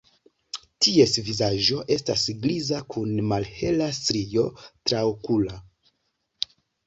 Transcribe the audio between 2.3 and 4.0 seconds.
griza kun malhela